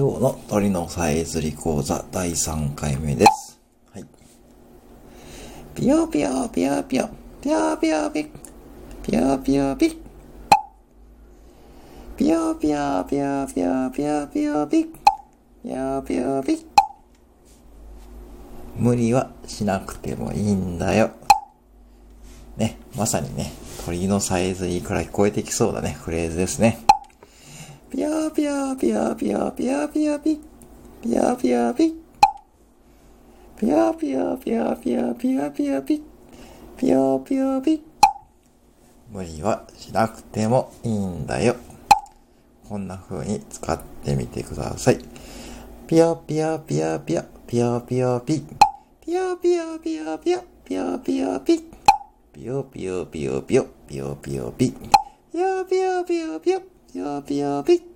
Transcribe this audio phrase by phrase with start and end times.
[0.00, 3.60] 今日の鳥のさえずり講座第3回目です。
[3.92, 4.06] はい。
[5.74, 7.10] ぴよぴよぴよぴよ、
[7.42, 8.24] ぴよぴよぴ、
[9.02, 9.98] ぴよぴよぴ、
[12.16, 14.86] ぴよぴよぴよぴよぴよぴよぴ、
[15.62, 16.66] ぴよぴよぴ。
[18.78, 21.10] 無理はしなくてもいいんだよ。
[22.56, 23.52] ね、まさにね、
[23.84, 26.86] 鳥のさえずりから聞こえてきそうだね、フレーズですね。
[27.90, 30.40] ぴよぴよぴよぴよぴよぴよぴ。
[31.02, 31.92] ぴよぴよぴ。
[33.58, 36.02] ぴよぴよぴよぴよぴよぴよぴ。
[36.76, 37.82] ぴよぴよぴ。
[39.10, 41.56] 無理はしなくてもいいんだよ。
[42.68, 44.98] こんな風に使ってみてください。
[45.88, 48.44] ぴよぴよぴよぴよぴよぴよぴ。
[49.04, 51.64] ぴよぴよぴよぴよぴよぴよぴ。
[52.32, 54.70] ぴよぴよぴよぴよぴよぴよぴ。
[55.32, 57.89] ぴよぴよぴよぴよぴよぴよぴ。